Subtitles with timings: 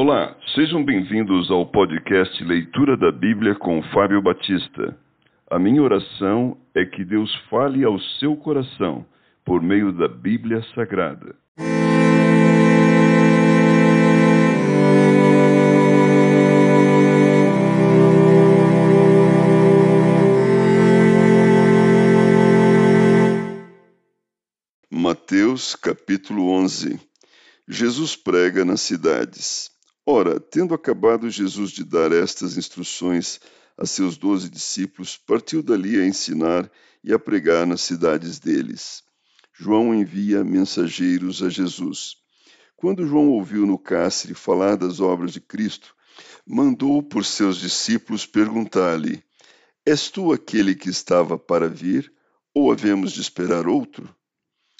[0.00, 4.96] Olá, sejam bem-vindos ao podcast Leitura da Bíblia com Fábio Batista.
[5.50, 9.04] A minha oração é que Deus fale ao seu coração
[9.44, 11.34] por meio da Bíblia Sagrada.
[24.92, 27.00] Mateus capítulo 11
[27.66, 29.76] Jesus prega nas cidades.
[30.10, 33.38] Ora, tendo acabado Jesus de dar estas instruções
[33.76, 36.72] a seus doze discípulos, partiu dali a ensinar
[37.04, 39.02] e a pregar nas cidades deles.
[39.52, 42.16] João envia mensageiros a Jesus.
[42.74, 45.94] Quando João ouviu no cárcere falar das obras de Cristo,
[46.46, 49.22] mandou por seus discípulos perguntar-lhe:
[49.84, 52.10] És tu aquele que estava para vir,
[52.54, 54.08] ou havemos de esperar outro?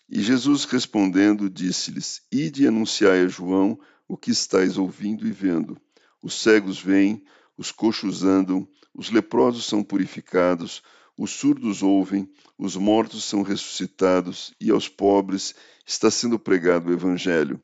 [0.09, 5.78] E Jesus respondendo, disse-lhes: Ide anunciai a João o que estáis ouvindo e vendo.
[6.22, 7.22] Os cegos vêm,
[7.56, 10.82] os coxos andam, os leprosos são purificados,
[11.16, 12.28] os surdos ouvem,
[12.59, 15.54] os mortos são ressuscitados, e aos pobres
[15.87, 17.62] está sendo pregado o Evangelho.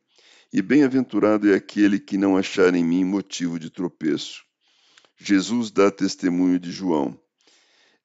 [0.52, 4.44] E bem-aventurado é aquele que não achar em mim motivo de tropeço.
[5.16, 7.18] Jesus dá testemunho de João.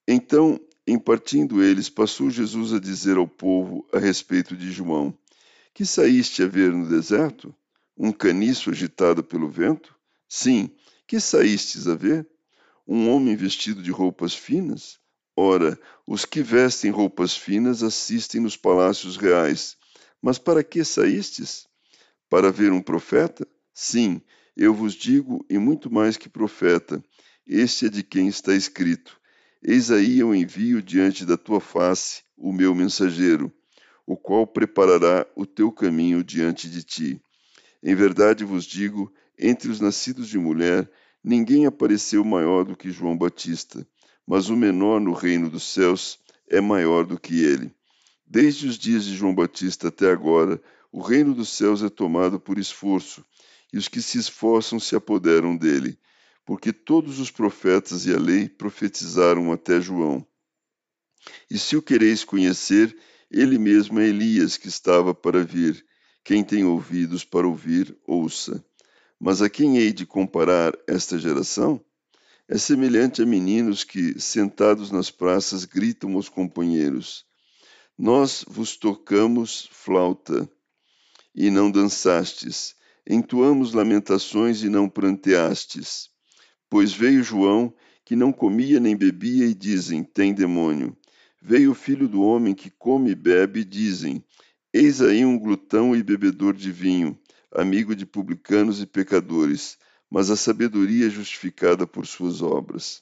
[0.07, 0.59] Então
[0.89, 5.15] em partindo eles, passou Jesus a dizer ao povo a respeito de João:
[5.71, 7.53] Que saíste a ver no deserto?
[7.99, 9.93] Um caniço agitado pelo vento?
[10.27, 10.73] Sim,
[11.05, 12.25] que saístes a ver?
[12.87, 14.97] Um homem vestido de roupas finas?
[15.35, 19.75] Ora, os que vestem roupas finas assistem nos palácios reais.
[20.21, 21.67] Mas para que saístes?
[22.29, 23.45] Para ver um profeta?
[23.73, 24.21] Sim,
[24.55, 27.03] eu vos digo, e muito mais que profeta,
[27.45, 29.19] este é de quem está escrito
[29.61, 33.51] Eis aí eu envio diante da tua face o meu mensageiro,
[34.07, 37.21] o qual preparará o teu caminho diante de ti.
[37.81, 40.89] Em verdade vos digo: entre os nascidos de mulher,
[41.23, 43.87] ninguém apareceu maior do que João Batista,
[44.25, 47.73] mas o menor no reino dos céus é maior do que ele.
[48.25, 50.61] Desde os dias de João Batista até agora,
[50.91, 53.25] o reino dos céus é tomado por esforço,
[53.71, 55.97] e os que se esforçam se apoderam dele
[56.49, 60.25] porque todos os profetas e a lei profetizaram até João.
[61.47, 62.97] E se o quereis conhecer,
[63.29, 65.85] ele mesmo é Elias que estava para vir.
[66.23, 68.63] Quem tem ouvidos para ouvir, ouça.
[69.19, 71.83] Mas a quem hei de comparar esta geração?
[72.47, 77.25] É semelhante a meninos que, sentados nas praças, gritam aos companheiros:
[77.97, 80.49] Nós vos tocamos flauta
[81.35, 82.75] e não dançastes,
[83.07, 86.09] entoamos lamentações e não pranteastes.
[86.69, 90.97] Pois veio João, que não comia nem bebia, e dizem: Tem demônio.
[91.41, 94.23] Veio o filho do homem que come e bebe, e dizem:
[94.71, 97.17] Eis aí um glutão e bebedor de vinho,
[97.51, 103.01] amigo de publicanos e pecadores, mas a sabedoria é justificada por suas obras.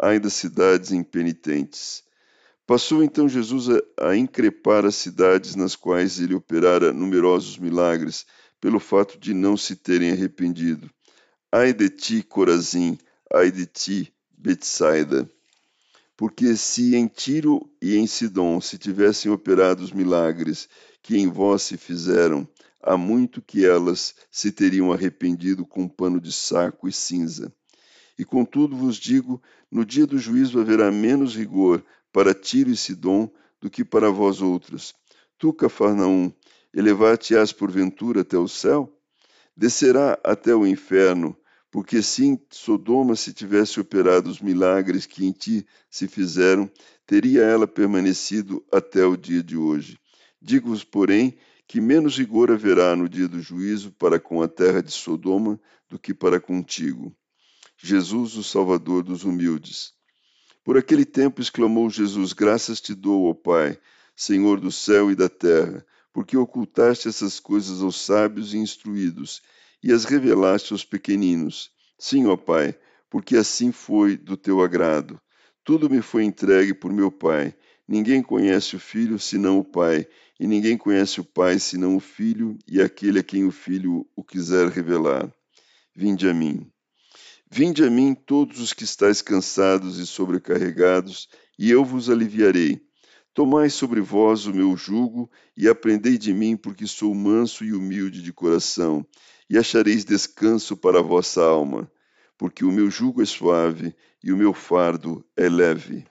[0.00, 2.02] Ai das cidades impenitentes.
[2.66, 8.24] Passou então Jesus a, a increpar as cidades nas quais ele operara numerosos milagres,
[8.58, 10.90] pelo fato de não se terem arrependido.
[11.52, 12.96] Ai de ti, Corazim,
[13.30, 15.28] ai de ti, Betsaida.
[16.16, 20.68] Porque se em Tiro e em Sidom se tivessem operado os milagres
[21.02, 22.48] que em vós se fizeram,
[22.82, 27.52] há muito que elas se teriam arrependido com pano de saco e cinza.
[28.16, 33.28] E contudo vos digo, no dia do juízo haverá menos rigor para Tiro e Sidom
[33.60, 34.94] do que para vós outros.
[35.36, 36.32] Tu, Cafarnaum,
[36.72, 38.96] elevar-te-ás porventura até o céu?
[39.56, 41.36] Descerá até o inferno
[41.74, 46.70] porque se Sodoma se tivesse operado os milagres que em ti se fizeram,
[47.04, 49.98] teria ela permanecido até o dia de hoje.
[50.40, 51.36] Digo-vos, porém,
[51.66, 55.98] que menos rigor haverá no dia do juízo para com a terra de Sodoma do
[55.98, 57.12] que para contigo.
[57.76, 59.94] Jesus, o Salvador dos humildes.
[60.62, 63.76] Por aquele tempo exclamou Jesus: Graças te dou, ó Pai,
[64.14, 69.42] Senhor do céu e da terra, porque ocultaste essas coisas aos sábios e instruídos
[69.84, 71.70] e as revelaste aos pequeninos.
[71.98, 72.74] Sim, ó Pai,
[73.10, 75.20] porque assim foi do teu agrado.
[75.62, 77.54] Tudo me foi entregue por meu Pai.
[77.86, 80.08] Ninguém conhece o Filho senão o Pai,
[80.40, 84.24] e ninguém conhece o Pai senão o Filho e aquele a quem o Filho o
[84.24, 85.30] quiser revelar.
[85.94, 86.66] Vinde a mim.
[87.50, 92.80] Vinde a mim todos os que estáis cansados e sobrecarregados, e eu vos aliviarei.
[93.34, 98.22] Tomai sobre vós o meu jugo e aprendei de mim, porque sou manso e humilde
[98.22, 99.04] de coração,
[99.50, 101.90] e achareis descanso para a vossa alma,
[102.38, 103.92] porque o meu jugo é suave
[104.22, 106.02] e o meu fardo é leve.